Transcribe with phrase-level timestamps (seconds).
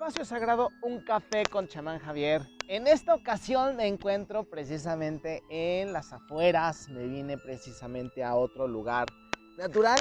[0.00, 2.40] espacio sagrado Un Café con Chamán Javier.
[2.68, 9.08] En esta ocasión me encuentro precisamente en las afueras, me vine precisamente a otro lugar
[9.58, 10.00] natural,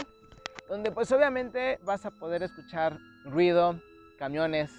[0.70, 3.77] donde pues obviamente vas a poder escuchar ruido,
[4.18, 4.72] camiones,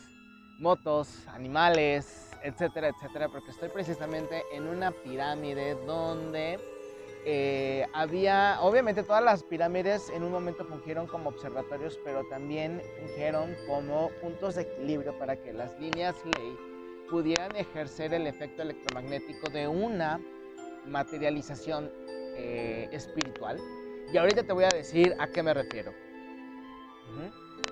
[0.59, 6.59] motos, animales, etcétera, etcétera, porque estoy precisamente en una pirámide donde
[7.27, 13.55] eh, había, obviamente todas las pirámides en un momento fungieron como observatorios, pero también fungieron
[13.67, 16.57] como puntos de equilibrio para que las líneas ley
[17.11, 20.21] pudieran ejercer el efecto electromagnético de una
[20.87, 21.91] materialización
[22.37, 23.59] eh, espiritual.
[24.13, 25.93] Y ahorita te voy a decir a qué me refiero.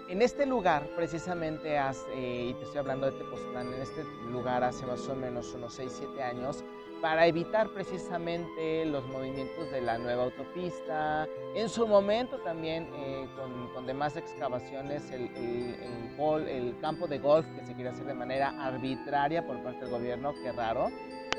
[0.08, 1.78] En este lugar, precisamente,
[2.16, 6.20] y te estoy hablando de Tepoztlán, en este lugar hace más o menos unos 6-7
[6.22, 6.64] años,
[7.00, 11.26] para evitar precisamente los movimientos de la nueva autopista.
[11.54, 13.28] En su momento también eh,
[13.74, 19.46] con, demás excavaciones el, el, campo de golf que se quiere hacer de manera arbitraria
[19.46, 20.88] por parte del gobierno, qué raro.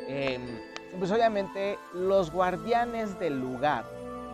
[0.07, 0.41] Em,
[0.97, 3.85] pues obviamente los guardianes del lugar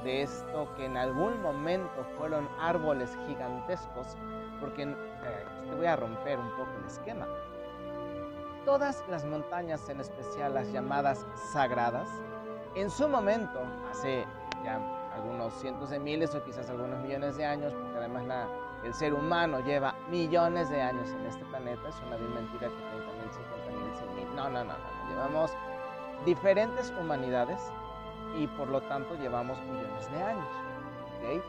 [0.06, 4.16] de esto que en algún momento fueron árboles gigantescos,
[4.62, 4.96] porque eh,
[5.70, 7.28] te voy a romper un poco el esquema
[8.66, 12.10] todas las montañas, en especial las llamadas sagradas,
[12.76, 14.26] en su momento, hace
[14.64, 14.82] ya
[15.14, 18.48] algunos cientos de miles o quizás algunos millones de años, porque además la,
[18.84, 23.14] el ser humano lleva millones de años en este planeta, es una mentira que 30
[23.14, 25.52] mil, 50 mil, 100 mil, no, no, no, no, llevamos
[26.26, 27.62] diferentes humanidades
[28.38, 30.48] y por lo tanto llevamos millones de años.
[31.18, 31.42] ¿okay?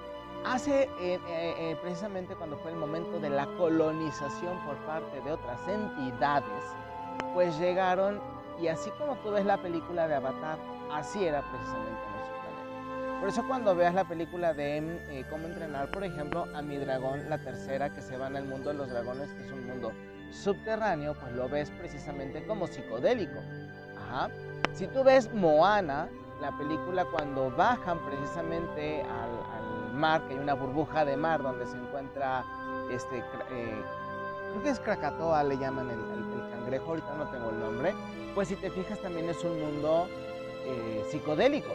[0.45, 5.33] Hace eh, eh, eh, precisamente cuando fue el momento de la colonización por parte de
[5.33, 6.65] otras entidades,
[7.37, 8.19] pues llegaron
[8.59, 10.57] y así como tú ves la película de Avatar,
[10.91, 13.21] así era precisamente nuestro planeta.
[13.21, 17.29] Por eso cuando veas la película de eh, cómo entrenar, por ejemplo, a mi dragón,
[17.29, 19.93] la tercera que se va en el mundo de los dragones, que es un mundo
[20.33, 23.39] subterráneo, pues lo ves precisamente como psicodélico.
[23.99, 24.31] Ajá.
[24.73, 26.09] Si tú ves Moana,
[26.41, 31.77] la película cuando bajan precisamente al, mar, que hay una burbuja de mar donde se
[31.77, 32.47] encuentra
[32.91, 33.83] este, eh,
[34.53, 36.17] creo que es Krakatoa, le llaman el,
[36.67, 37.95] cangrejo, ahorita no tengo el nombre,
[38.35, 40.09] pues si te fijas también es un mundo
[40.65, 41.73] eh, psicodélico.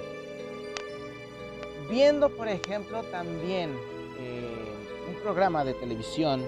[1.90, 3.72] Viendo, por ejemplo, también
[4.20, 4.66] eh,
[5.10, 6.46] un programa de televisión,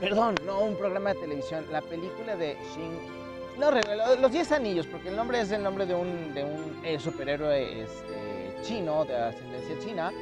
[0.00, 3.20] perdón, no un programa de televisión, la película de Shin
[3.58, 3.70] no,
[4.18, 7.82] los 10 anillos, porque el nombre es el nombre de un, de un eh, superhéroe
[7.82, 10.12] este, chino, de ascendencia china,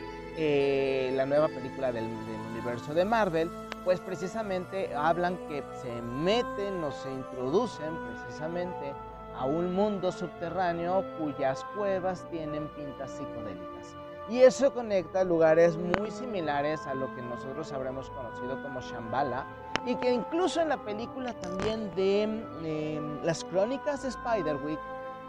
[1.17, 3.49] la nueva película del, del, universo de Marvel,
[3.89, 8.93] pues precisamente hablan que se meten o se introducen precisamente
[9.35, 13.97] a un mundo subterráneo cuyas cuevas tienen pintas psicodélicas.
[14.29, 19.47] Y eso conecta lugares muy similares a lo que nosotros habremos conocido como Shambhala
[19.87, 24.81] y que incluso en la película también de em, las crónicas de Spiderwick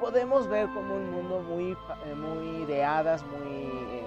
[0.01, 4.03] podemos ver como un mundo muy, eh, muy de hadas, muy eh,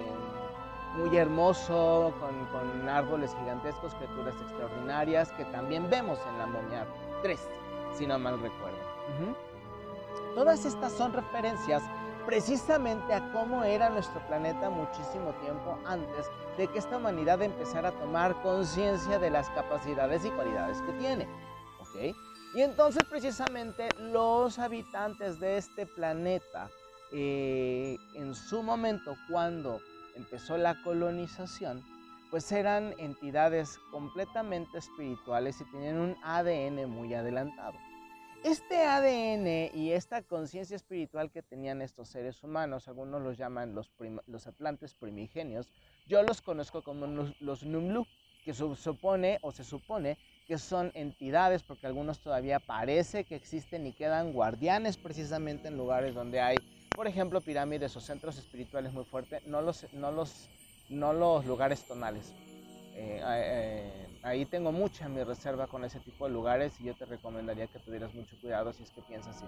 [0.95, 6.87] muy hermoso, con, árboles gigantescos, criaturas extraordinarias que también vemos en la momia
[7.21, 7.39] 3,
[7.93, 8.77] si no mal recuerdo.
[10.35, 11.83] Todas estas son referencias
[12.25, 16.27] precisamente a cómo era nuestro planeta muchísimo tiempo antes
[16.57, 21.27] de que esta humanidad empezara a tomar conciencia de las capacidades y cualidades que tiene.
[22.55, 26.69] Y entonces precisamente los habitantes de este planeta,
[27.11, 29.79] eh, en su momento, cuando
[30.15, 31.83] empezó la colonización,
[32.31, 37.77] pues eran entidades completamente espirituales y tenían un ADN muy adelantado.
[38.43, 43.89] Este ADN y esta conciencia espiritual que tenían estos seres humanos, algunos los llaman los,
[44.27, 45.69] los atlantes primigenios,
[46.07, 47.07] yo los conozco como
[47.39, 48.05] los, Numlu,
[48.43, 53.87] que se supone o se supone que son entidades, porque algunos todavía parece que existen
[53.87, 56.57] y quedan guardianes precisamente en lugares donde hay
[56.95, 60.49] por ejemplo, pirámides o centros espirituales muy fuertes, no los, no los,
[60.89, 62.33] no los lugares tonales.
[62.95, 67.05] Eh, eh, ahí tengo mucha mi reserva con ese tipo de lugares y yo te
[67.05, 69.45] recomendaría que tuvieras mucho cuidado si es que piensas así.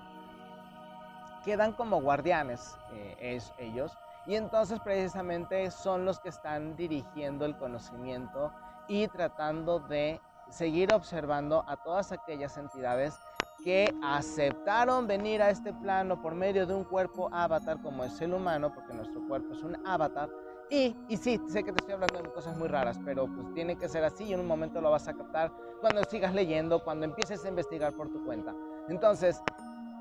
[1.44, 3.91] Quedan como guardianes eh, es, ellos
[4.25, 8.51] y entonces precisamente son los que están dirigiendo el conocimiento
[8.88, 10.19] y tratando de
[10.50, 13.19] seguir observando a todas aquellas entidades
[13.63, 18.33] que aceptaron venir a este plano por medio de un cuerpo avatar como es el
[18.33, 20.30] humano, porque nuestro cuerpo es un avatar.
[20.69, 23.77] Y, y sí, sé que te estoy hablando de cosas muy raras, pero pues tiene
[23.77, 27.06] que ser así y en un momento lo vas a captar cuando sigas leyendo, cuando
[27.06, 28.53] empieces a investigar por tu cuenta.
[28.88, 29.41] Entonces,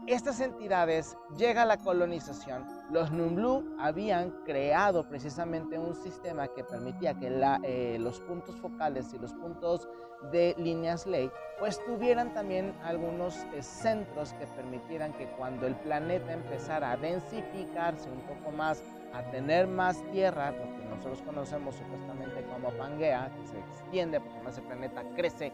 [0.06, 2.66] estas entidades llega la colonización.
[2.90, 7.30] Los Numblu habían creado precisamente un sistema que permitía que
[7.62, 9.88] eh, los puntos focales y los puntos
[10.30, 16.32] de líneas ley pues tuvieran también algunos eh, centros que permitieran que cuando el planeta
[16.32, 22.44] empezara a densificarse un poco más, a tener más tierra, lo que nosotros conocemos supuestamente
[22.52, 25.52] como Pangea, que se extiende porque más el planeta crece,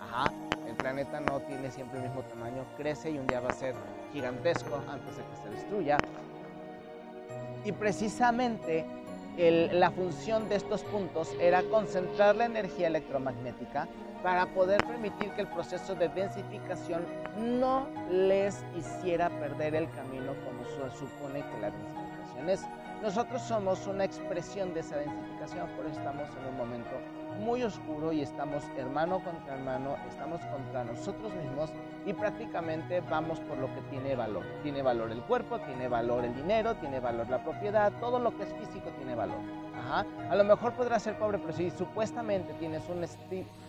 [0.00, 0.32] ajá,
[0.66, 3.74] el planeta no tiene siempre el mismo tamaño, crece y un día va a ser
[4.12, 6.00] gigantesco antes de que se destruya.
[7.64, 8.84] Y precisamente
[9.38, 13.86] la función de estos puntos era concentrar la energía electromagnética
[14.22, 17.06] para poder permitir que el proceso de densificación
[17.38, 22.66] no les hiciera perder el camino como se supone que la densificación es.
[23.02, 26.90] Nosotros somos una expresión de esa densificación, por eso estamos en un momento
[27.38, 31.70] muy oscuro y estamos hermano contra hermano, estamos contra nosotros mismos
[32.04, 34.44] y prácticamente vamos por lo que tiene valor.
[34.64, 38.42] Tiene valor el cuerpo, tiene valor el dinero, tiene valor la propiedad, todo lo que
[38.42, 39.38] es físico tiene valor.
[39.76, 40.04] Ajá.
[40.28, 43.04] A lo mejor podrás ser pobre, pero si supuestamente tienes un,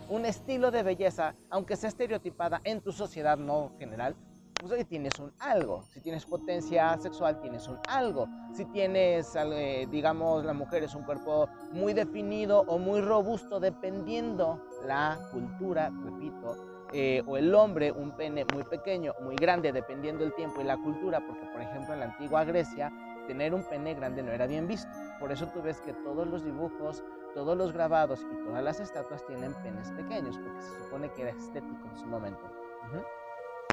[0.10, 4.16] un estilo de belleza, aunque sea estereotipada en tu sociedad no general,
[4.60, 5.84] pues hoy tienes un algo.
[5.94, 8.28] Si tienes potencia sexual, tienes un algo.
[8.54, 14.62] Si tienes, eh, digamos, la mujer es un cuerpo muy definido o muy robusto, dependiendo
[14.86, 16.58] la cultura, repito,
[16.92, 20.78] eh, o el hombre un pene muy pequeño, muy grande, dependiendo el tiempo y la
[20.78, 22.92] cultura, porque por ejemplo en la antigua Grecia
[23.28, 24.90] tener un pene grande no era bien visto.
[25.20, 27.04] Por eso tú ves que todos los dibujos,
[27.36, 31.32] todos los grabados y todas las estatuas tienen penes pequeños, porque se supone que era
[31.32, 32.42] estético en su momento.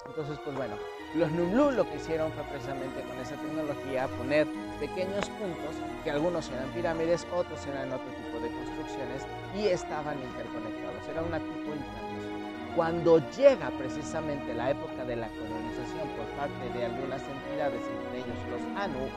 [0.06, 0.74] Entonces, pues bueno,
[1.14, 4.46] los Nublu lo que hicieron fue precisamente con esa tecnología poner
[4.78, 5.74] pequeños puntos,
[6.04, 9.26] que algunos eran pirámides, otros eran otro tipo de construcciones
[9.56, 11.08] y estaban interconectados.
[11.10, 16.84] Era una tipo de Cuando llega precisamente la época de la colonización por parte de
[16.84, 19.08] algunas entidades, entre ellos los Anu,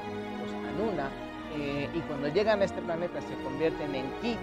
[0.42, 1.10] los Anuna,
[1.56, 4.38] eh, y cuando llegan a este planeta se convierten en Ki,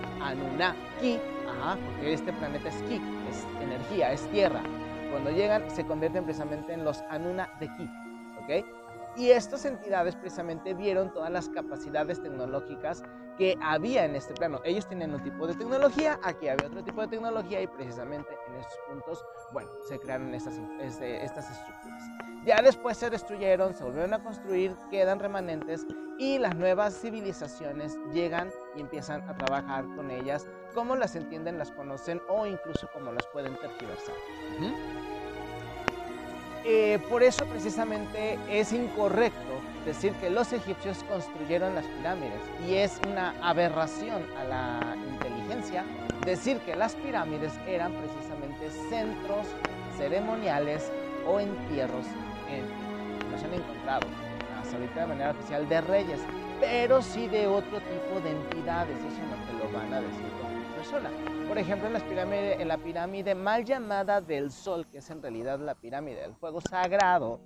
[1.00, 1.19] Ki,
[1.49, 3.00] ajá, porque este planeta es Ki,
[3.31, 4.62] es energía, es tierra,
[5.10, 7.90] cuando llegan se convierten precisamente en los Anuna de Ki.
[8.42, 8.66] ¿ok?
[9.16, 13.02] Y estas entidades precisamente vieron todas las capacidades tecnológicas
[13.38, 14.60] que había en este plano.
[14.64, 18.56] Ellos tenían un tipo de tecnología, aquí había otro tipo de tecnología y precisamente en
[18.56, 22.02] estos puntos, bueno, se crearon estas, este, estas estructuras.
[22.44, 25.86] Ya después se destruyeron, se volvieron a construir, quedan remanentes
[26.18, 30.46] y las nuevas civilizaciones llegan y empiezan a trabajar con ellas,
[30.76, 34.14] como las entienden, las conocen o incluso como las pueden tergiversar.
[36.67, 43.00] Eh, por eso precisamente es incorrecto decir que los egipcios construyeron las pirámides y es
[43.08, 45.82] una aberración a la inteligencia
[46.26, 49.46] decir que las pirámides eran precisamente centros
[49.96, 50.93] ceremoniales
[51.26, 52.05] o entierros
[52.50, 54.06] en, no se han encontrado
[54.61, 56.20] hasta ahorita de manera oficial de reyes,
[56.61, 60.37] pero sí de otro tipo de entidades, eso no te lo van a decir
[61.48, 65.58] Por ejemplo, en, las en la pirámide mal llamada del Sol, que es en realidad
[65.58, 67.40] la pirámide del fuego sagrado,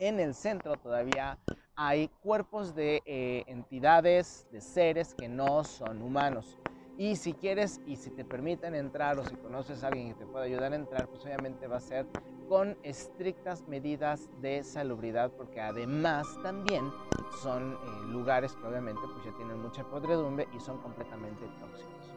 [0.00, 1.38] en el centro todavía
[1.76, 6.58] hay cuerpos de eh, entidades, de seres que no son humanos.
[6.96, 10.26] Y si quieres y si te permiten entrar o si conoces a alguien que te
[10.26, 12.06] pueda ayudar a entrar, pues obviamente va a ser
[12.48, 16.92] con estrictas medidas de salubridad, porque además también
[17.40, 17.76] son eh,
[18.08, 22.14] lugares que obviamente pues ya tienen mucha podredumbre y son completamente tóxicos.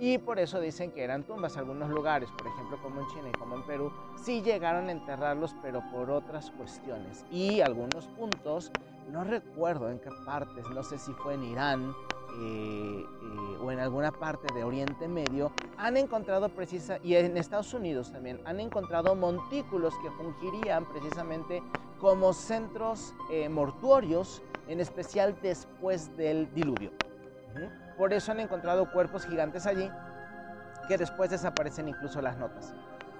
[0.00, 1.56] Y por eso dicen que eran tumbas.
[1.56, 5.56] Algunos lugares, por ejemplo como en China y como en Perú, sí llegaron a enterrarlos,
[5.62, 7.24] pero por otras cuestiones.
[7.30, 8.72] Y algunos puntos,
[9.10, 11.94] no recuerdo en qué partes, no sé si fue en Irán
[12.40, 17.74] eh, eh, o en alguna parte de Oriente Medio, han encontrado precisa, y en Estados
[17.74, 21.62] Unidos también, han encontrado montículos que fungirían precisamente
[21.98, 26.92] como centros eh, mortuorios, en especial después del diluvio.
[27.96, 29.90] Por eso han encontrado cuerpos gigantes allí
[30.86, 32.72] que después desaparecen incluso las notas.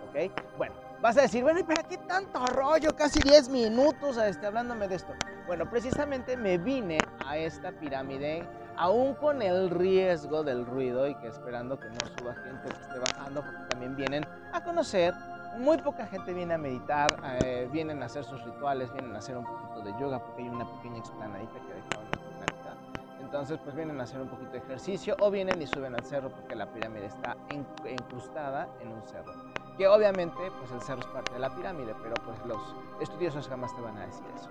[0.08, 0.32] ¿Ok?
[0.56, 2.94] Bueno, vas a decir, bueno, ¿y para qué tanto rollo?
[2.94, 5.12] Casi 10 minutos este, hablándome de esto.
[5.46, 8.46] Bueno, precisamente me vine a esta pirámide
[8.78, 12.98] aún con el riesgo del ruido y que esperando que no suba gente que esté
[12.98, 15.14] bajando, porque también vienen a conocer,
[15.58, 19.36] muy poca gente viene a meditar, eh, vienen a hacer sus rituales, vienen a hacer
[19.36, 22.76] un poquito de yoga, porque hay una pequeña explanadita que dejaron en la planeta.
[23.20, 26.30] Entonces, pues vienen a hacer un poquito de ejercicio o vienen y suben al cerro
[26.30, 29.32] porque la pirámide está incrustada en un cerro.
[29.76, 33.74] Que obviamente, pues el cerro es parte de la pirámide, pero pues los estudiosos jamás
[33.74, 34.50] te van a decir eso.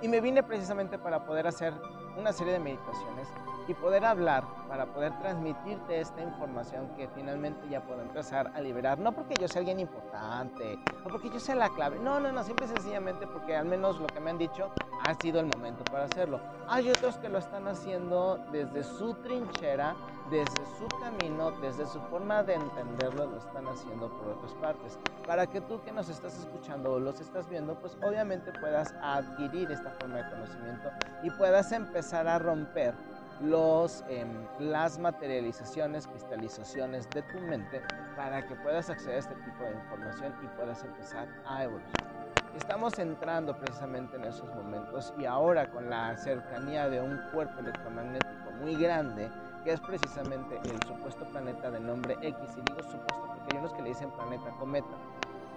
[0.00, 1.74] Y me vine precisamente para poder hacer
[2.16, 3.28] una serie de meditaciones
[3.68, 8.98] y poder hablar, para poder transmitirte esta información que finalmente ya puedo empezar a liberar.
[8.98, 11.98] No porque yo sea alguien importante o porque yo sea la clave.
[11.98, 14.70] No, no, no, simple y sencillamente porque al menos lo que me han dicho
[15.04, 16.40] ha sido el momento para hacerlo.
[16.68, 19.96] Hay otros que lo están haciendo desde su trinchera,
[20.30, 24.98] desde su camino, desde su forma de entenderlo, lo están haciendo por otras partes.
[25.26, 29.70] Para que tú que nos estás escuchando o los estás viendo, pues obviamente puedas adquirir
[29.70, 30.90] esta forma de conocimiento
[31.22, 32.94] y puedas empezar a romper
[33.40, 37.82] los, em, las materializaciones, cristalizaciones de tu mente
[38.16, 42.21] para que puedas acceder a este tipo de información y puedas empezar a evolucionar.
[42.56, 48.50] Estamos entrando precisamente en esos momentos y ahora con la cercanía de un cuerpo electromagnético
[48.60, 49.30] muy grande,
[49.64, 53.72] que es precisamente el supuesto planeta de nombre X, y digo supuesto porque hay unos
[53.72, 54.94] que le dicen planeta cometa.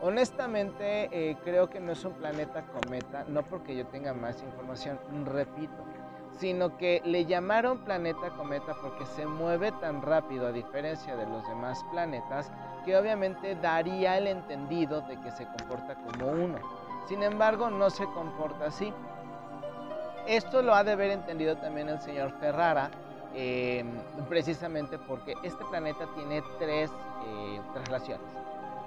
[0.02, 4.98] Honestamente, eh, creo que no es un planeta cometa, no porque yo tenga más información,
[5.26, 5.84] repito,
[6.38, 11.46] sino que le llamaron planeta cometa porque se mueve tan rápido a diferencia de los
[11.48, 12.52] demás planetas
[12.86, 16.85] que obviamente daría el entendido de que se comporta como uno.
[17.08, 18.94] Sin embargo, no se comporta así.
[20.28, 22.90] Esto lo ha de haber entendido también el señor Ferrara,
[23.36, 23.88] em,
[24.28, 26.92] precisamente porque este planeta tiene tres,
[27.28, 27.62] eh.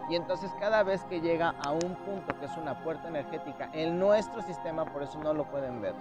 [0.09, 3.99] Y entonces cada vez que llega a un punto que es una puerta energética en
[3.99, 5.95] nuestro sistema, por eso no lo pueden ver,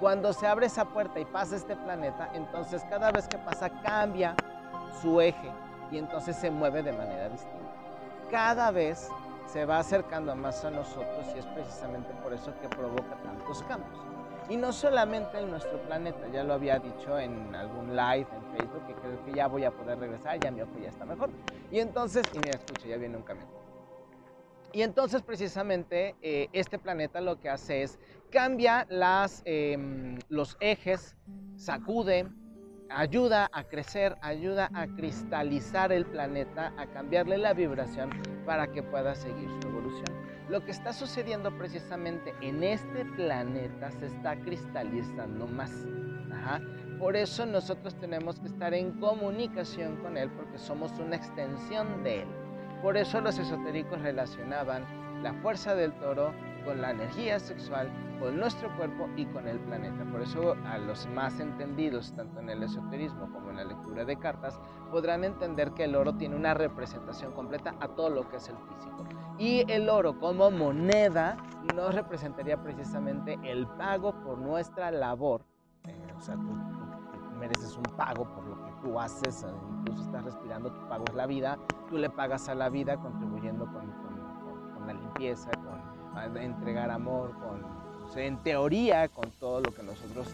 [0.00, 4.34] cuando se abre esa puerta y pasa este planeta, entonces cada vez que pasa cambia
[5.02, 5.50] su eje
[5.92, 7.58] y entonces se mueve de manera distinta.
[8.30, 9.10] Cada vez
[9.52, 13.98] se va acercando más a nosotros y es precisamente por eso que provoca tantos cambios.
[14.48, 18.86] Y no solamente en nuestro planeta, ya lo había dicho en algún live en Facebook,
[18.86, 21.30] que creo que ya voy a poder regresar, ya mi ojo ya está mejor.
[21.70, 23.48] Y entonces, y mira, escucha, ya viene un camión.
[24.72, 27.98] Y entonces precisamente eh, este planeta lo que hace es
[28.30, 31.16] cambia las, em, los ejes,
[31.56, 32.28] sacude,
[32.88, 38.10] ayuda a crecer, ayuda a cristalizar el planeta, a cambiarle la vibración
[38.50, 40.12] para que pueda seguir su evolución.
[40.48, 45.70] Lo que está sucediendo precisamente en este planeta se está cristalizando más.
[46.98, 52.22] Por eso nosotros tenemos que estar en comunicación con él porque somos una extensión de
[52.22, 52.28] él.
[52.82, 54.84] Por eso los esotéricos relacionaban
[55.22, 57.90] la fuerza del toro con la energía sexual,
[58.20, 60.04] con nuestro cuerpo y con el planeta.
[60.04, 64.16] Por eso a los más entendidos, tanto en el esoterismo como en la lectura de
[64.16, 68.48] cartas, podrán entender que el oro tiene una representación completa a todo lo que es
[68.48, 69.04] el físico.
[69.38, 71.36] Y el oro como moneda
[71.74, 75.42] nos representaría precisamente el pago por nuestra labor.
[75.84, 76.50] Eh, o sea, tú,
[77.38, 79.46] mereces un pago por lo que tú haces,
[79.78, 83.64] incluso estás respirando, tu pago es la vida, tú le pagas a la vida contribuyendo
[83.64, 83.98] con,
[84.86, 85.99] la limpieza, con
[86.40, 90.28] entregar amor, con, en teoría, con todo lo que nosotros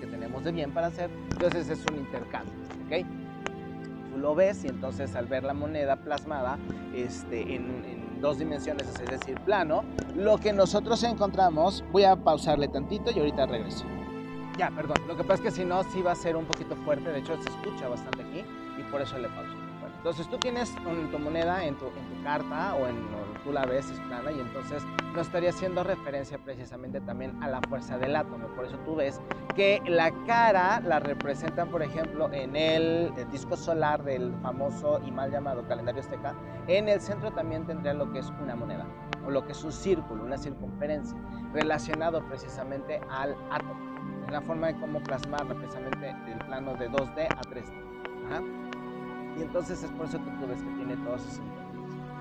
[0.00, 1.10] que tenemos de bien para hacer.
[1.30, 2.54] Entonces es un intercambio,
[2.86, 3.06] ¿ok?
[4.12, 6.58] Tú lo ves y entonces al ver la moneda plasmada
[6.94, 9.84] este, en, en dos dimensiones, es decir, plano,
[10.16, 13.84] lo que nosotros encontramos, voy a pausarle tantito y ahorita regreso.
[14.56, 16.76] Ya, perdón, lo que pasa es que si no, sí va a ser un poquito
[16.76, 18.44] fuerte, de hecho se escucha bastante aquí
[18.78, 19.52] y por eso le pauso.
[19.96, 22.94] Entonces tú tienes tu moneda en tu, en tu carta o en
[23.44, 24.82] tú la ves es plana y entonces
[25.14, 28.48] no estaría haciendo referencia precisamente también a la fuerza del átomo.
[28.48, 29.20] Por eso tú ves
[29.54, 35.30] que la cara la representan, por ejemplo, en el, disco solar del famoso y mal
[35.30, 36.34] llamado calendario azteca.
[36.66, 38.86] En el centro también tendría lo que es una moneda
[39.24, 41.16] o lo que es un círculo, una circunferencia,
[41.52, 44.24] relacionado precisamente al átomo.
[44.26, 47.84] Es la forma de cómo plasmar precisamente del plano de 2D a 3D.
[49.38, 51.63] Y entonces es por eso que tú ves que tiene todos esos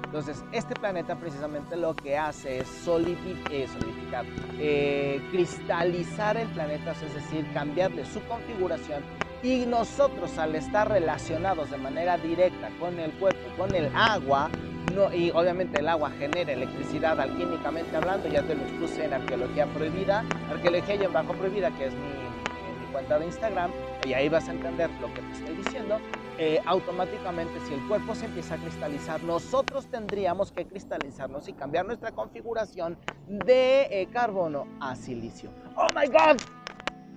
[0.03, 4.25] entonces, este planeta precisamente lo que hace es eh, solidificar,
[4.59, 9.01] eh, cristalizar el planeta, es decir, cambiarle su configuración.
[9.41, 14.49] Y nosotros al estar relacionados de manera directa con el cuerpo, con el agua,
[14.93, 19.65] no, y obviamente el agua genera electricidad alquímicamente hablando, ya te lo expuse en Arqueología
[19.65, 23.71] Prohibida, Arqueología y en Bajo Prohibida, que es mi cuenta de Instagram,
[24.05, 25.99] y ahí vas a entender lo que te estoy diciendo.
[26.39, 31.85] Eh, automáticamente si el cuerpo se empieza a cristalizar, nosotros tendríamos que cristalizarnos y cambiar
[31.85, 32.97] nuestra configuración
[33.27, 35.51] de eh, carbono a silicio.
[35.75, 36.41] ¡Oh, my God!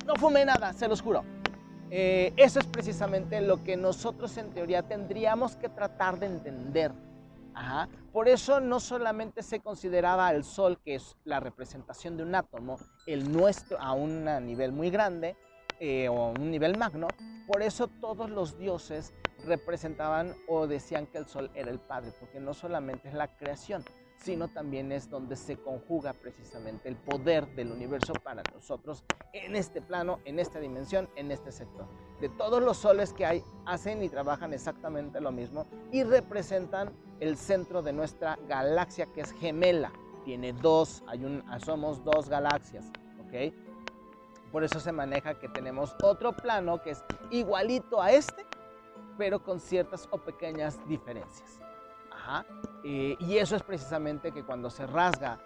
[0.06, 1.24] No fumé nada, se los juro.
[1.90, 6.92] Eh, eso es precisamente lo que nosotros en teoría tendríamos que tratar de entender.
[8.12, 12.76] Por eso no solamente se consideraba el Sol, que es la representación de un átomo,
[13.06, 15.36] el nuestro a un nivel muy grande,
[15.80, 17.08] eh, o un nivel magno.
[17.46, 19.14] Por eso todos los dioses
[19.44, 23.84] representaban o decían que el sol era el Padre, porque no solamente es la creación,
[24.18, 29.82] sino también es donde se conjuga precisamente el poder del universo para nosotros en este
[29.82, 31.86] plano, en esta dimensión, en este sector.
[32.20, 37.36] De todos los soles que hay, hacen y trabajan exactamente lo mismo y representan el
[37.36, 39.92] centro de nuestra galaxia que es gemela.
[40.24, 42.90] Tiene dos, hay un, somos dos galaxias,
[43.20, 43.52] ¿ok?
[44.56, 48.46] Por eso se maneja que tenemos otro plano que es igualito a este,
[49.18, 51.60] pero con ciertas o pequeñas diferencias.
[52.82, 55.38] Eh, y eso es precisamente que cuando se rasga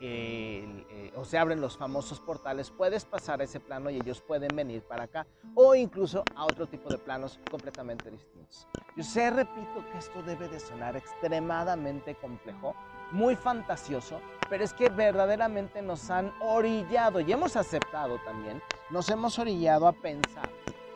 [0.00, 4.54] eh, o se abren los famosos portales, puedes pasar a ese plano y ellos pueden
[4.54, 8.68] venir para acá o incluso a otro tipo de planos completamente distintos.
[8.94, 12.74] Yo sé, repito, que esto debe de sonar extremadamente complejo,
[13.10, 19.38] muy fantasioso, pero es que verdaderamente nos han orillado y hemos aceptado también, nos hemos
[19.38, 20.48] orillado a pensar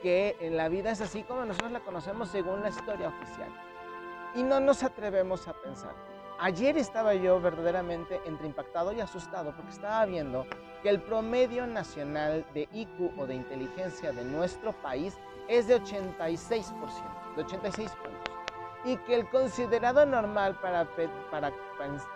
[0.03, 3.51] que en la vida es así como nosotros la conocemos según la historia oficial
[4.35, 5.95] y no nos atrevemos a pensar.
[6.41, 10.45] Ayer estaba yo verdaderamente entre impactado y asustado porque estaba viendo
[10.83, 15.17] que el promedio nacional de IQ o de inteligencia de nuestro país
[15.47, 18.32] es de 86%, de 86 puntos.
[18.85, 20.89] Y que el considerado normal para,
[21.31, 21.53] para,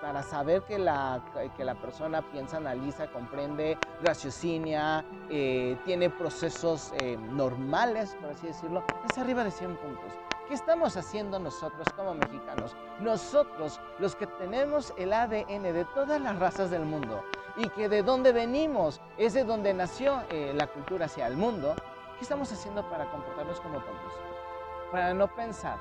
[0.00, 1.22] para saber que la,
[1.56, 8.82] que la persona piensa, analiza, comprende, raciocinia, eh, tiene procesos eh, normales, por así decirlo,
[9.08, 10.12] es arriba de 100 puntos.
[10.48, 12.76] ¿Qué estamos haciendo nosotros como mexicanos?
[13.00, 17.24] Nosotros, los que tenemos el ADN de todas las razas del mundo
[17.56, 21.74] y que de donde venimos es de donde nació eh, la cultura hacia el mundo,
[22.16, 24.12] ¿qué estamos haciendo para comportarnos como tontos?
[24.92, 25.78] Para no pensar,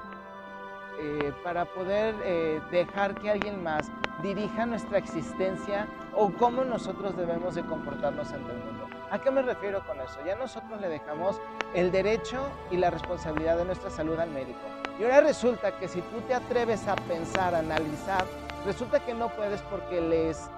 [1.00, 7.56] eh, para poder eh, dejar que alguien más dirija nuestra existencia o cómo nosotros debemos
[7.56, 8.88] de comportarnos ante el mundo.
[9.12, 10.20] ¿A qué me refiero con eso?
[10.26, 11.40] Ya nosotros le dejamos
[11.74, 14.60] el derecho y la responsabilidad de nuestra salud al médico.
[15.00, 18.26] Y ahora resulta que si tú te atreves a pensar, a analizar,
[18.66, 20.50] resulta que no puedes porque les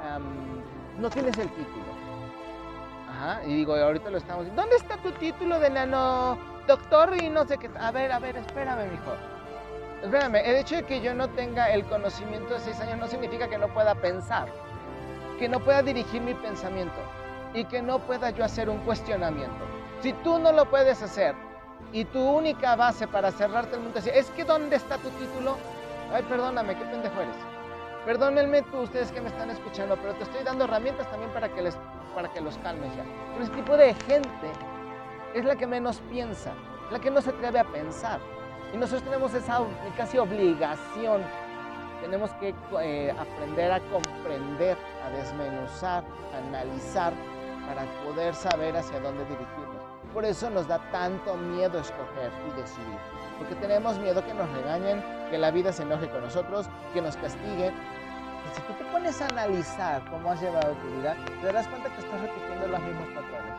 [0.99, 1.85] no tienes el título.
[3.09, 4.53] Ajá, y digo, ahorita lo estamos.
[4.55, 7.69] ¿Dónde está tu título de nano doctor y no sé qué?
[7.79, 9.36] A ver, a ver, espérame, mijo.
[10.03, 13.47] Espérame, el hecho de que yo no tenga el conocimiento de seis años no significa
[13.47, 14.47] que no pueda pensar,
[15.39, 16.99] que no pueda dirigir mi pensamiento
[17.53, 19.65] y que no pueda yo hacer un cuestionamiento.
[20.01, 21.33] Si tú no lo puedes hacer
[21.91, 25.57] y tu única base para cerrarte el mundo es que ¿dónde está tu título?
[26.13, 27.35] Ay, perdóname, qué pendejo eres.
[28.05, 31.61] Perdónenme tú, ustedes que me están escuchando, pero te estoy dando herramientas también para que,
[31.63, 31.77] les,
[32.13, 33.03] para que los calmes ya.
[33.33, 34.47] Pero este tipo de gente
[35.33, 36.53] es la que menos piensa,
[36.91, 38.19] la que no se atreve a pensar.
[38.73, 39.61] Y nosotros tenemos esa
[39.95, 41.21] casi obligación.
[42.01, 46.03] Tenemos que eh, aprender a comprender, a desmenuzar,
[46.33, 47.13] a analizar
[47.67, 49.81] para poder saber hacia dónde dirigirnos.
[50.13, 52.97] Por eso nos da tanto miedo escoger y decidir.
[53.37, 57.15] Porque tenemos miedo que nos regañen, que la vida se enoje con nosotros, que nos
[57.17, 57.73] castiguen.
[57.73, 61.89] Y si tú te pones a analizar cómo has llevado tu vida, te darás cuenta
[61.89, 63.53] que estás repitiendo los mismos patrones.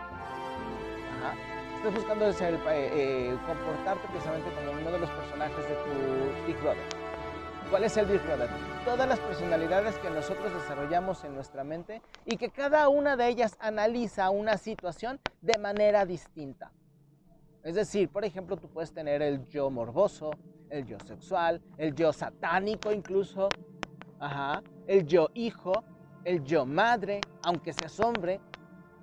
[1.22, 1.47] Ajá.
[1.78, 6.56] Estás buscando ser, eh, eh, comportarte precisamente como uno de los personajes de tu Big
[6.60, 6.82] Brother.
[7.70, 8.48] ¿Cuál es el Big Brother?
[8.84, 13.56] Todas las personalidades que nosotros desarrollamos en nuestra mente y que cada una de ellas
[13.60, 16.72] analiza una situación de manera distinta.
[17.62, 20.32] Es decir, por ejemplo, tú puedes tener el yo morboso,
[20.70, 23.50] el yo sexual, el yo satánico incluso,
[24.18, 25.84] ajá, el yo hijo,
[26.24, 28.40] el yo madre, aunque seas hombre,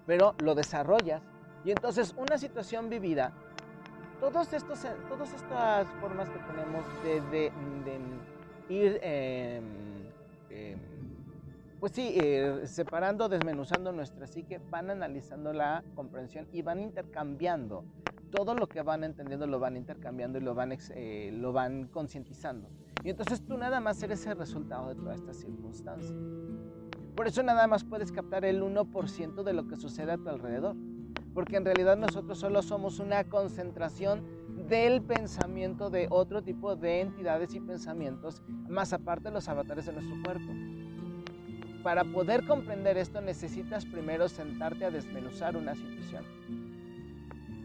[0.05, 1.21] pero lo desarrollas.
[1.65, 3.33] Y entonces una situación vivida,
[4.19, 7.51] todos estos, todas estas formas que tenemos de, de
[8.69, 9.63] ir, em,
[10.51, 10.79] em,
[11.79, 17.83] pues sí, eh, separando, desmenuzando nuestra psique, van analizando la comprensión y van intercambiando.
[18.31, 22.69] Todo lo que van entendiendo lo van intercambiando y lo van, eh, lo van concientizando.
[23.03, 26.15] Y entonces tú nada más eres el resultado de toda esta circunstancia.
[27.15, 30.75] Por eso nada más puedes captar el 1% de lo que sucede a tu alrededor.
[31.35, 34.23] Porque en realidad nosotros solo somos una concentración
[34.67, 40.15] del pensamiento de otro tipo de entidades y pensamientos, más aparte los avatares de nuestro
[40.23, 40.51] cuerpo.
[41.83, 46.23] Para poder comprender esto necesitas primero sentarte a desmenuzar una situación.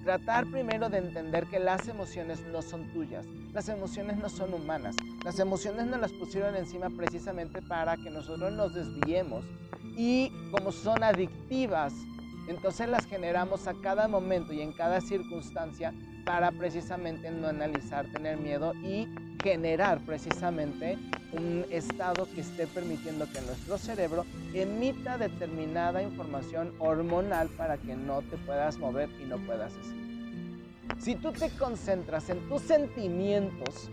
[0.05, 4.97] Tratar primero de entender que las emociones no son tuyas, las emociones no son humanas,
[5.25, 9.45] las emociones nos las pusieron encima precisamente para que nosotros nos desviemos
[9.97, 11.95] y como son adictivas,
[12.51, 18.39] entonces las generamos a cada momento y en cada circunstancia para precisamente no analizar, tener
[18.39, 19.09] miedo y
[19.41, 20.99] generar precisamente
[21.33, 28.21] un estado que esté permitiendo que nuestro cerebro emita determinada información hormonal para que no
[28.23, 30.01] te puedas mover y no puedas decir.
[30.99, 33.91] Si tú te concentras en tus sentimientos,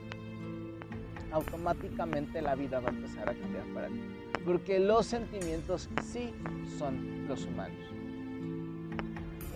[1.31, 4.01] automáticamente la vida va a empezar a cambiar para ti.
[4.43, 6.33] porque los sentimientos sí
[6.79, 7.96] son los humanos.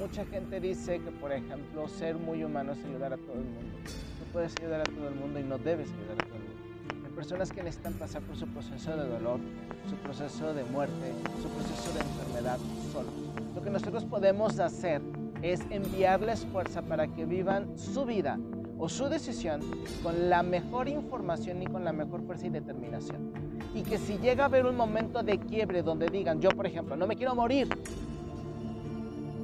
[0.02, 3.78] Mucha gente dice que, por ejemplo, ser muy humano es ayudar a todo el mundo.
[4.20, 7.06] No puedes ayudar a todo el mundo y no debes ayudar a todo el mundo.
[7.06, 9.40] Hay personas que necesitan pasar por su proceso de dolor,
[9.88, 12.58] su proceso de muerte, su proceso de enfermedad
[12.92, 13.14] solos.
[13.54, 15.04] Lo que nosotros podemos hacer
[15.44, 18.40] es enviarles fuerza para que vivan su vida
[18.80, 19.62] o su decisión
[20.02, 23.34] con la mejor información y con la mejor fuerza y determinación.
[23.76, 26.96] Y que si llega a haber un momento de quiebre donde digan, yo por ejemplo,
[26.96, 27.70] no me quiero morir,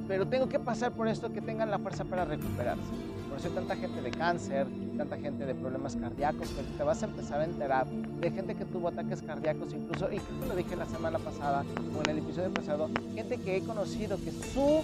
[0.08, 2.90] pero tengo que pasar por esto, que tengan la fuerza para recuperarse.
[3.28, 4.66] Por eso hay tanta gente de cáncer,
[4.96, 8.64] tanta gente de problemas cardíacos, pero te vas a empezar a enterar de gente que
[8.64, 11.62] tuvo ataques cardíacos, incluso, y lo dije la semana pasada
[11.94, 14.82] o en el episodio pasado, gente que he conocido que su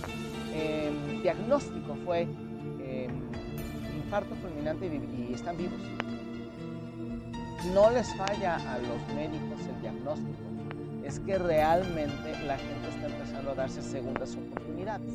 [0.53, 3.11] em, diagnóstico fue em,
[3.97, 5.81] infarto fulminante y están vivos.
[7.73, 10.54] No les falla a los médicos el diagnóstico,
[11.05, 15.13] es que realmente la gente está empezando a darse segundas oportunidades.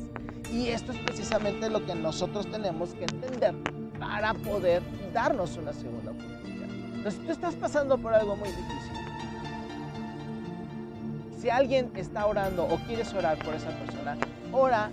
[0.52, 3.54] Y esto es precisamente lo que nosotros tenemos que entender
[3.98, 6.68] para poder darnos una segunda oportunidad.
[6.94, 9.00] Entonces, tú estás pasando por algo muy difícil.
[11.40, 14.16] Si alguien está orando o quieres orar por esa persona,
[14.52, 14.90] ora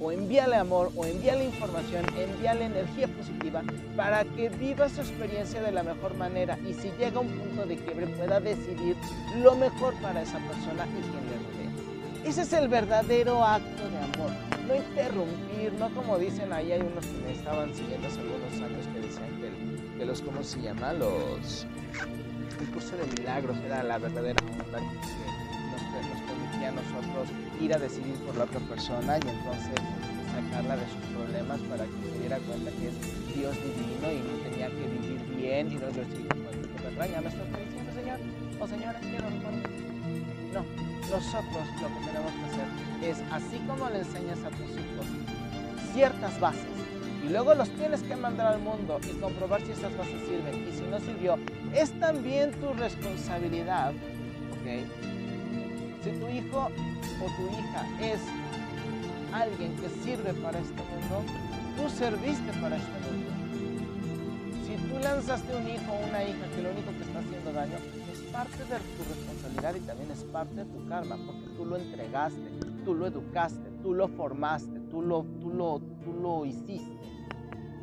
[0.00, 3.62] o envíale amor o envíale información, envíale energía positiva
[3.96, 7.76] para que viva su experiencia de la mejor manera y si llega un punto de
[7.76, 8.96] quiebre pueda decidir
[9.42, 12.28] lo mejor para esa persona y quien le rodea.
[12.30, 14.30] Ese es el verdadero acto de amor,
[14.66, 18.86] no interrumpir, no como dicen ahí hay unos que me estaban siguiendo hace algunos años
[18.92, 20.92] que decían que, los, ¿cómo se llama?
[20.92, 21.66] Los,
[22.60, 24.78] el curso de milagros era la verdadera onda
[26.64, 27.28] a nosotros
[27.60, 29.74] ir a decidir por la otra persona y entonces
[30.32, 34.50] sacarla de sus problemas para que se diera cuenta que es Dios divino y no
[34.50, 36.58] tenía que vivir bien y no yo sigo con
[36.98, 38.18] ¿Ya me estás diciendo, Señor?
[38.58, 40.64] O señora, quiero No,
[41.10, 45.06] nosotros lo que tenemos que hacer es, así como le enseñas a tus hijos
[45.94, 46.66] ciertas bases,
[47.24, 50.72] y luego los tienes que mandar al mundo y comprobar si esas bases sirven y
[50.72, 51.38] si no sirvió,
[51.72, 55.17] es también tu responsabilidad, ¿ok?
[56.08, 58.20] Si tu hijo o tu hija es
[59.30, 61.22] alguien que sirve para este mundo,
[61.76, 63.30] tú serviste para este mundo.
[64.64, 67.76] Si tú lanzaste un hijo o una hija que lo único que está haciendo daño,
[68.10, 71.76] es parte de tu responsabilidad y también es parte de tu karma, porque tú lo
[71.76, 72.48] entregaste,
[72.86, 76.96] tú lo educaste, tú lo formaste, tú lo, tú lo, tú lo hiciste.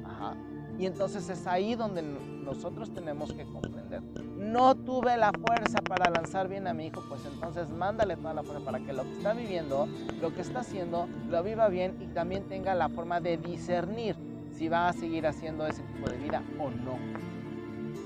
[0.04, 0.36] Ajá.
[0.78, 4.02] Y entonces es ahí donde nosotros tenemos que comprender.
[4.38, 8.44] No tuve la fuerza para lanzar bien a mi hijo, pues entonces mándale toda la
[8.44, 9.88] fuerza para que lo que está viviendo,
[10.22, 14.16] lo que está haciendo, lo viva bien y también tenga la forma de discernir
[14.54, 16.98] si va a seguir haciendo ese tipo de vida o no.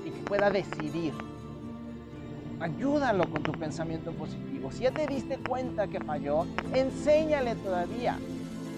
[0.04, 1.12] Y que pueda decidir.
[2.60, 4.70] Ayúdalo con tu pensamiento positivo.
[4.70, 8.18] Si ya te diste cuenta que falló, enséñale todavía.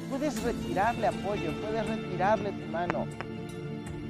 [0.08, 3.06] Puedes retirarle apoyo, puedes retirarle tu mano,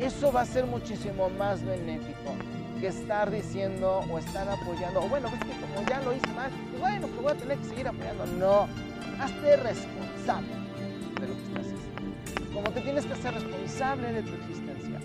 [0.05, 2.35] eso va a ser muchísimo más benéfico
[2.81, 6.51] que estar diciendo o estar apoyando, o bueno, es que como ya lo hice mal,
[6.71, 8.27] pues bueno, que voy a tener que seguir apoyando.
[8.27, 8.69] No,
[9.21, 10.49] hazte responsable
[11.21, 12.53] de lo que estás haciendo.
[12.53, 15.01] Como te tienes que hacer responsable de tu existencia,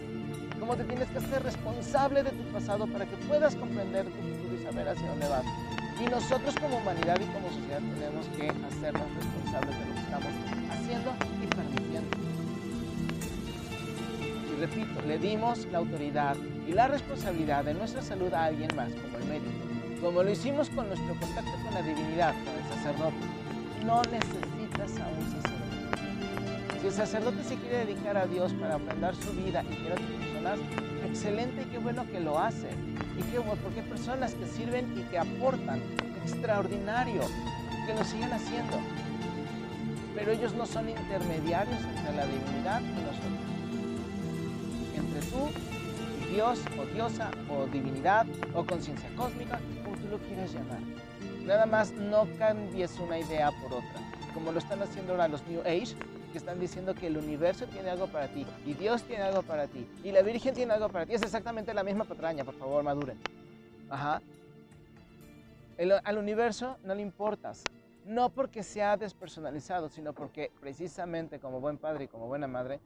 [0.59, 4.55] como te tienes que hacer responsable de tu pasado para que puedas comprender tu futuro
[4.59, 5.45] y saber hacia dónde vas.
[6.01, 9.76] Y nosotros como humanidad y como sociedad tenemos que hacernos responsables
[14.59, 16.35] repito, le dimos la autoridad
[16.67, 19.51] y la responsabilidad de nuestra salud a alguien más, como el médico,
[20.01, 23.15] como lo hicimos con nuestro contacto con la divinidad, con el sacerdote.
[23.85, 25.57] No necesitas a un sacerdote.
[26.81, 30.09] Si el sacerdote se quiere dedicar a Dios para aprender su vida y quiere otras
[30.09, 30.59] personas,
[31.05, 32.69] excelente y qué bueno que lo hace.
[33.17, 35.81] Y qué bueno, porque hay personas que sirven y que aportan,
[36.23, 37.21] extraordinario,
[37.85, 38.77] que lo sigan haciendo.
[40.15, 43.36] Pero ellos no son intermediarios entre la divinidad y nosotros
[45.19, 45.49] tú
[46.23, 50.79] y Dios o diosa o divinidad o conciencia cósmica, como tú lo quieras llamar.
[51.45, 54.01] Nada más no cambies una idea por otra,
[54.33, 55.95] como lo están haciendo ahora los New Age,
[56.31, 59.67] que están diciendo que el universo tiene algo para ti y Dios tiene algo para
[59.67, 61.13] ti y la Virgen tiene algo para ti.
[61.13, 63.17] Es exactamente la misma patraña, por favor, maduren.
[63.89, 64.21] Ajá.
[66.03, 67.63] al universo no le importas,
[68.05, 72.79] no porque sea despersonalizado, sino porque precisamente como buen padre y como buena madre,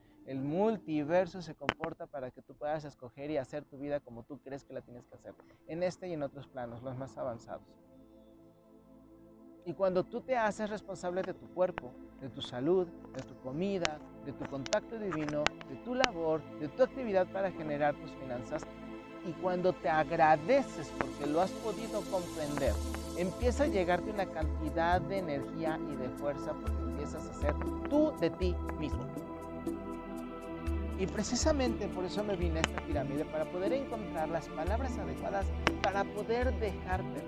[0.82, 4.64] multiverso se comporta para que tú puedas escoger y hacer tu vida como tú crees
[4.64, 5.32] que la tienes que hacer,
[5.68, 7.62] en este y en otros planos, los más avanzados.
[9.64, 14.00] Y cuando tú te haces responsable de tu cuerpo, de tu salud, de tu comida,
[14.24, 18.66] de tu contacto divino, de tu labor, de tu actividad para generar tus finanzas,
[19.24, 22.74] Y cuando te agradeces porque lo has podido comprender,
[23.16, 27.54] empieza a llegarte una cantidad de energía y de fuerza porque empiezas a ser
[27.88, 29.04] tú de ti mismo.
[31.02, 35.46] Y precisamente por eso me vine a esta pirámide, para poder encontrar las palabras adecuadas,
[35.82, 37.24] para poder dejarte,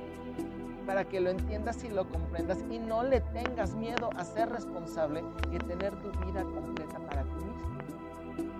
[0.86, 5.24] para que lo entiendas y lo comprendas y no le tengas miedo a ser responsable
[5.50, 8.54] y tener tu vida completa para ti mismo.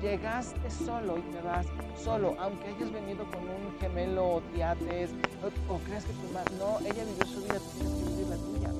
[0.00, 1.66] Llegaste solo y te vas
[2.02, 5.10] solo, aunque hayas venido con un gemelo o tiates,
[5.68, 8.36] o, crees que tu madre, no, ella vivió su vida, tú tienes que vivir la
[8.36, 8.70] tuya.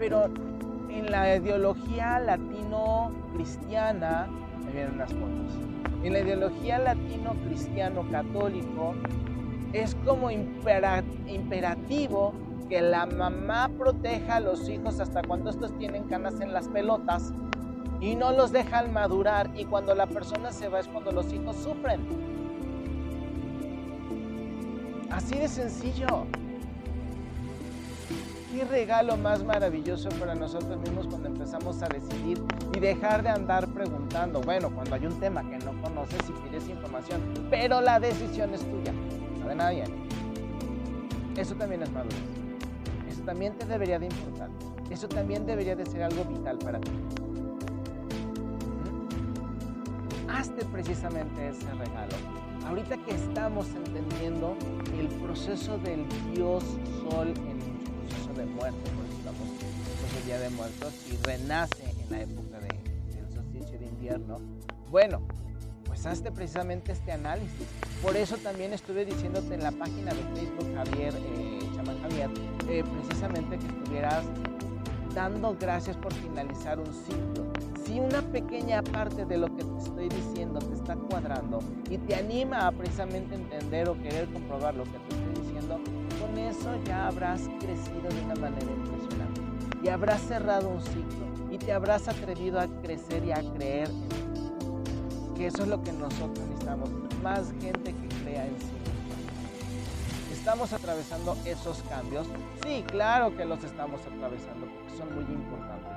[0.00, 0.55] Pero
[0.98, 4.26] en la ideología latino-cristiana,
[4.64, 5.52] me vienen unas fotos,
[6.02, 8.94] en la ideología latino-cristiano-católico,
[9.72, 12.34] es como imperativo
[12.68, 17.32] que la mamá proteja a los hijos hasta cuando estos tienen canas en las pelotas
[18.00, 21.56] y no los dejan madurar y cuando la persona se va es cuando los hijos
[21.56, 22.00] sufren.
[25.10, 26.26] Así de sencillo
[28.56, 32.42] qué regalo más maravilloso para nosotros mismos cuando empezamos a decidir
[32.74, 34.40] y dejar de andar preguntando.
[34.40, 38.62] Bueno, cuando hay un tema que no conoces y pides información, pero la decisión es
[38.62, 38.94] tuya,
[39.40, 39.84] no de nadie.
[41.36, 42.16] Eso también es madurez.
[43.06, 44.48] Eso también te debería de importar.
[44.88, 46.92] Eso también debería de ser algo vital para ti.
[50.30, 52.14] Hazte precisamente ese regalo.
[52.66, 54.56] Ahorita que estamos entendiendo
[54.98, 56.64] el proceso del Dios
[57.10, 57.75] Sol en
[58.36, 59.48] de muerte, por eso estamos
[60.10, 64.38] en el Día de Muertos, y renace en la época de, del solsticio de invierno.
[64.90, 65.20] Bueno,
[65.84, 67.66] pues hazte precisamente este análisis.
[68.02, 72.30] Por eso también estuve diciéndote en la página de Facebook Javier, eh, Chamán Javier,
[72.68, 74.24] eh, precisamente que estuvieras
[75.14, 77.46] dando gracias por finalizar un ciclo.
[77.86, 82.16] Si una pequeña parte de lo que te estoy diciendo te está cuadrando y te
[82.16, 85.80] anima a precisamente entender o querer comprobar lo que te estoy diciendo,
[86.26, 89.40] con eso ya habrás crecido de una manera impresionante
[89.82, 94.08] y habrás cerrado un ciclo y te habrás atrevido a crecer y a creer en
[94.08, 94.16] ti.
[95.36, 96.90] Que eso es lo que nosotros necesitamos,
[97.22, 98.72] más gente que crea en sí.
[100.32, 102.26] ¿Estamos atravesando esos cambios?
[102.64, 105.92] Sí, claro que los estamos atravesando porque son muy importantes.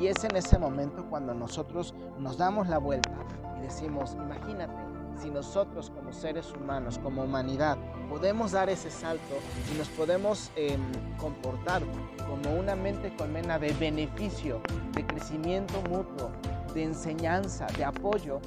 [0.00, 3.10] Y es en ese momento cuando nosotros nos damos la vuelta
[3.58, 4.83] y decimos, imagínate,
[5.20, 7.76] si nosotros como seres humanos, como humanidad,
[8.08, 9.34] podemos dar ese salto
[9.72, 10.80] y nos podemos em,
[11.18, 11.82] comportar
[12.28, 14.60] como una mente colmena de beneficio,
[14.92, 16.30] de crecimiento mutuo,
[16.74, 18.40] de enseñanza, de apoyo,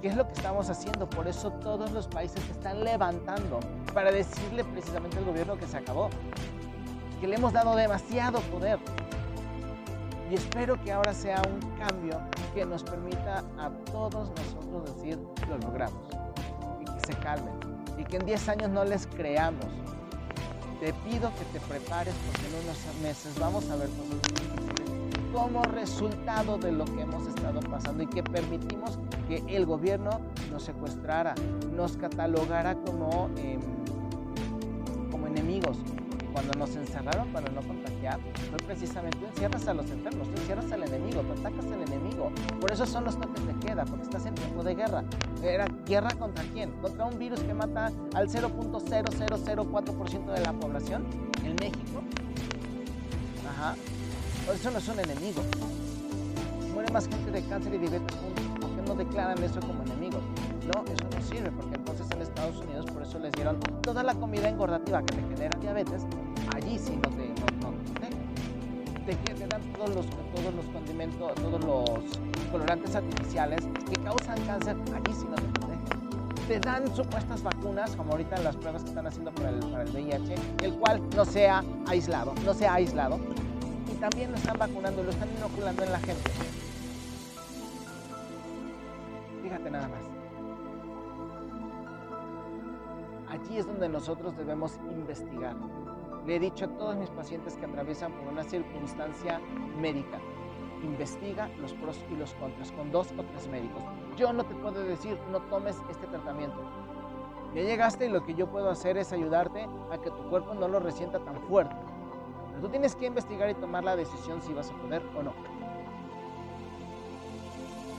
[0.00, 1.08] ¿qué es lo que estamos haciendo?
[1.08, 3.60] Por eso todos los países se están levantando
[3.94, 6.10] para decirle precisamente al gobierno que se acabó,
[7.20, 8.78] que le hemos dado demasiado poder.
[10.30, 12.20] Y espero que ahora sea un cambio
[12.54, 16.08] que nos permita a todos nosotros decir, lo logramos.
[16.80, 17.54] Y que se calmen.
[17.98, 19.66] Y que en 10 años no les creamos.
[20.80, 24.42] Te pido que te prepares porque en unos meses vamos a ver cosas
[25.32, 30.64] como resultado de lo que hemos estado pasando y que permitimos que el gobierno nos
[30.64, 31.34] secuestrara,
[31.74, 33.60] nos catalogara como, em,
[35.10, 35.78] como enemigos,
[36.32, 38.18] cuando nos encerraron para no contagiar,
[38.50, 42.32] fue precisamente tú encierras a los enfermos, tú encierras al enemigo, tú atacas al enemigo.
[42.60, 45.04] Por eso son los toques de queda, porque estás en tiempo de guerra.
[45.42, 46.70] Era guerra contra quién?
[46.80, 51.04] Contra un virus que mata al 0.0004% de la población
[51.44, 52.02] en México.
[53.48, 53.74] Ajá.
[54.52, 55.42] Eso no es un enemigo.
[56.74, 58.44] Muere más gente de cáncer y diabetes juntos.
[58.60, 60.22] ¿Por qué no declaran eso como enemigos?
[60.66, 61.78] No, eso no sirve, porque
[62.32, 66.02] Estados Unidos por eso les dieron toda la comida engordativa que te genera diabetes,
[66.54, 67.28] allí sí no te,
[67.60, 67.74] no,
[69.06, 74.76] te, te, dan todos los, todos los condimentos, todos los colorantes artificiales que causan cáncer,
[74.94, 75.82] allí sí no te protegen.
[76.48, 79.90] Te dan supuestas vacunas, como ahorita las pruebas que están haciendo para el, para el
[79.90, 83.20] VIH, el cual no sea aislado, no sea aislado.
[83.92, 86.30] Y también lo están vacunando, lo están inoculando en la gente.
[93.52, 95.54] Allí es donde nosotros debemos investigar.
[96.26, 99.42] Le he dicho a todos mis pacientes que atraviesan por una circunstancia
[99.78, 100.18] médica,
[100.82, 103.82] investiga los pros y los contras con dos o tres médicos.
[104.16, 106.56] Yo no te puedo decir no tomes este tratamiento.
[107.54, 110.66] Ya llegaste y lo que yo puedo hacer es ayudarte a que tu cuerpo no
[110.66, 111.76] lo resienta tan fuerte.
[112.48, 115.34] Pero tú tienes que investigar y tomar la decisión si vas a poder o no.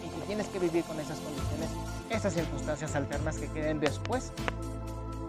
[0.03, 1.69] Y que tienes que vivir con esas condiciones,
[2.09, 4.33] esas circunstancias alternas que queden después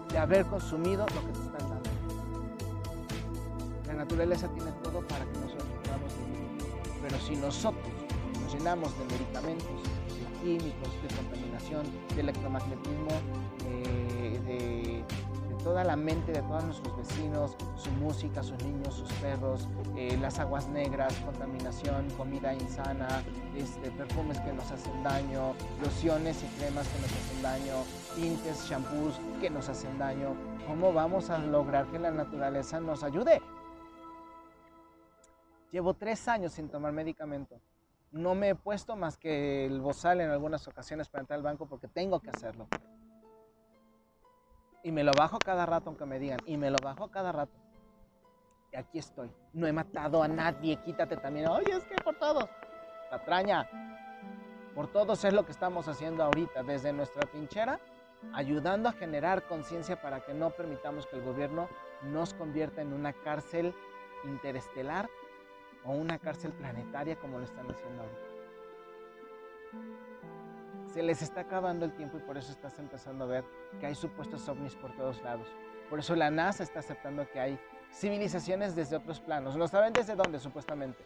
[0.09, 1.89] de haber consumido lo que te están dando.
[3.87, 6.45] La naturaleza tiene todo para que nosotros podamos vivir.
[7.01, 7.85] Pero si nosotros
[8.41, 13.09] nos llenamos de medicamentos, de químicos, de contaminación, de electromagnetismo,
[13.67, 15.03] eh, de,
[15.63, 20.37] toda la mente de todos nuestros vecinos, su música, sus niños, sus perros, eh, las
[20.37, 23.07] aguas negras, contaminación, comida insana,
[23.57, 27.73] este, perfumes que nos hacen daño, lociones y cremas que nos hacen daño,
[28.15, 30.33] tintes, shampoos que nos hacen daño.
[30.67, 33.41] ¿Cómo vamos a lograr que la naturaleza nos ayude?
[35.71, 37.59] Llevo tres años sin tomar medicamento.
[38.11, 41.67] No me he puesto más que el bozal en algunas ocasiones para entrar al banco
[41.67, 42.67] porque tengo que hacerlo.
[44.83, 46.39] Y me lo bajo cada rato, aunque me digan.
[46.45, 47.57] Y me lo bajo cada rato.
[48.71, 49.29] Y aquí estoy.
[49.51, 50.77] No he matado a nadie.
[50.77, 51.49] Quítate también.
[51.49, 52.45] Oye, es que por todos.
[53.09, 53.67] Patraña.
[54.73, 56.63] Por todos es lo que estamos haciendo ahorita.
[56.63, 57.79] Desde nuestra trinchera.
[58.33, 61.69] Ayudando a generar conciencia para que no permitamos que el gobierno
[62.03, 63.73] nos convierta en una cárcel
[64.25, 65.09] interestelar
[65.83, 68.35] o una cárcel planetaria como lo están haciendo ahorita
[70.95, 73.43] se les está acabando el tiempo y por eso estás empezando a ver
[73.81, 75.45] que hay supuestos ovnis por todos lados.
[75.89, 77.59] Por eso la NASA está aceptando que hay
[77.91, 79.57] civilizaciones desde otros planos.
[79.57, 81.03] No saben desde dónde supuestamente,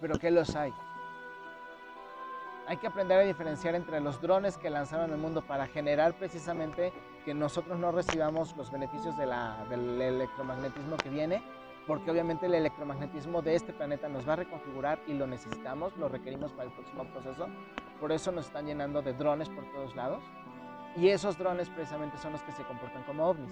[0.00, 0.72] pero que los hay.
[2.68, 6.92] Hay que aprender a diferenciar entre los drones que lanzaron al mundo para generar precisamente
[7.24, 9.32] que nosotros no recibamos los beneficios del
[10.02, 11.42] electromagnetismo que viene
[11.86, 16.10] porque obviamente el electromagnetismo de este planeta nos va a reconfigurar y lo necesitamos, lo
[16.10, 17.48] requerimos para el próximo proceso.
[17.98, 20.22] Por eso nos están llenando de drones por todos lados.
[20.94, 23.50] Y esos drones precisamente son los que se comportan como ovnis.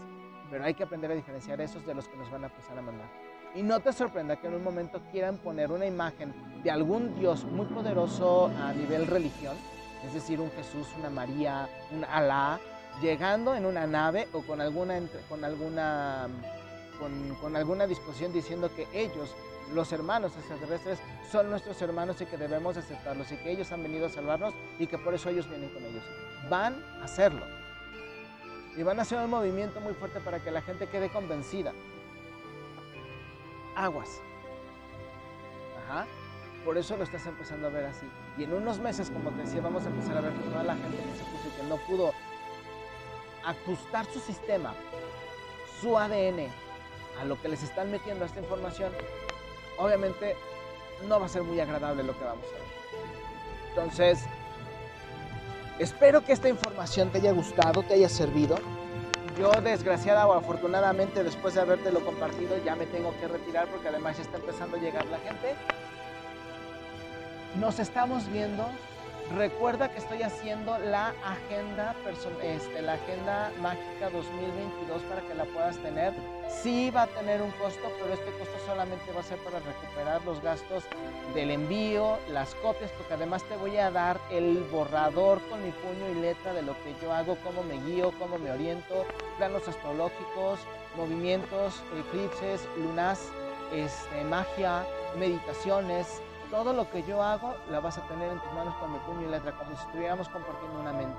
[0.50, 2.82] Pero hay que aprender a diferenciar esos de los que nos van a empezar a
[2.82, 3.08] mandar.
[3.56, 7.44] Y no te sorprenda que en un momento quieran poner una imagen de algún Dios
[7.44, 9.56] muy poderoso a nivel religión,
[10.04, 12.60] es decir, un Jesús, una María, un Alá,
[13.00, 16.28] llegando en una nave o con alguna, con alguna
[17.40, 19.34] con, alguna disposición diciendo que ellos,
[19.74, 20.98] los hermanos extraterrestres,
[21.30, 24.86] son nuestros hermanos y que debemos aceptarlos y que ellos han venido a salvarnos y
[24.86, 26.04] que por eso ellos vienen con ellos.
[26.48, 27.44] Van a hacerlo.
[28.76, 31.72] Y van a hacer un movimiento muy fuerte para que la gente quede convencida.
[33.76, 34.20] Aguas.
[35.84, 36.06] Ajá.
[36.64, 38.10] Por eso lo estás empezando a ver así.
[38.36, 40.74] Y en unos meses, como te decía, vamos a empezar a ver que toda la
[40.74, 42.12] gente que se puso y que no pudo
[43.44, 44.74] ajustar su sistema,
[45.80, 46.48] su ADN,
[47.20, 48.92] a lo que les están metiendo esta información,
[49.78, 50.36] obviamente
[51.08, 52.66] no va a ser muy agradable lo que vamos a ver.
[53.68, 54.24] Entonces,
[55.78, 58.56] espero que esta información te haya gustado, te haya servido.
[59.38, 64.16] Yo desgraciada o afortunadamente después de habértelo compartido ya me tengo que retirar porque además
[64.16, 65.54] ya está empezando a llegar la gente.
[67.60, 68.66] Nos estamos viendo
[69.34, 71.96] Recuerda que estoy haciendo la agenda,
[72.42, 76.12] este, la agenda mágica 2022 para que la puedas tener.
[76.48, 80.24] Sí va a tener un costo, pero este costo solamente va a ser para recuperar
[80.24, 80.84] los gastos
[81.34, 86.08] del envío, las copias, porque además te voy a dar el borrador con mi puño
[86.12, 89.06] y letra de lo que yo hago, cómo me guío, cómo me oriento,
[89.38, 90.60] planos astrológicos,
[90.96, 93.20] movimientos, eclipses, lunas,
[93.72, 94.84] este, magia,
[95.18, 98.98] meditaciones, todo lo que yo hago la vas a tener en tus manos con mi
[99.00, 101.18] puño y letra, como si estuviéramos compartiendo una mente.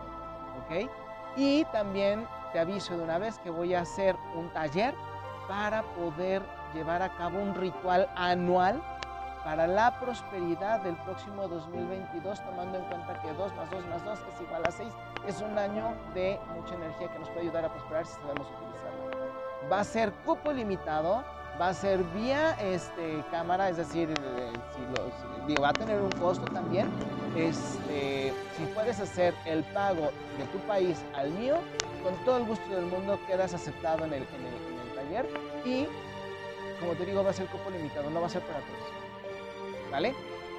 [0.66, 0.90] ¿Ok?
[1.36, 4.96] Y también te aviso de una vez que voy a hacer un taller
[5.48, 6.42] para poder
[6.74, 8.82] llevar a cabo un ritual anual
[9.44, 14.20] para la prosperidad del próximo 2022, tomando en cuenta que 2 más 2 más 2
[14.20, 14.94] es igual a 6.
[15.26, 19.07] Es un año de mucha energía que nos puede ayudar a prosperar si sabemos utilizarla.
[19.72, 21.24] Va a ser cupo limitado,
[21.60, 24.14] va a ser vía este, cámara, es decir,
[25.62, 26.90] va a tener un costo también.
[27.36, 31.58] Este, si puedes hacer el pago de tu país al mío,
[32.04, 34.26] con todo el gusto del mundo quedas aceptado en el,
[34.96, 35.28] taller
[35.66, 35.86] y,
[36.80, 39.92] como te digo, va a ser cupo limitado, no va a ser para todos.
[39.92, 40.16] ¿Vale?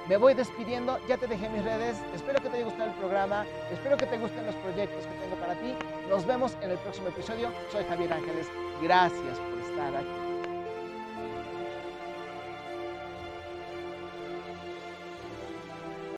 [0.09, 3.45] Me voy despidiendo, ya te dejé mis redes, espero que te haya gustado el programa,
[3.71, 5.75] espero que te gusten los proyectos que tengo para ti.
[6.09, 7.51] Nos vemos en el próximo episodio.
[7.71, 8.47] Soy Javier Ángeles,
[8.81, 10.28] gracias por estar aquí.